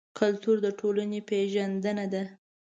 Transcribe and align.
کلتور 0.19 0.57
د 0.65 0.67
ټولنې 0.79 1.19
پېژندنه 1.29 2.05
ده. 2.13 2.23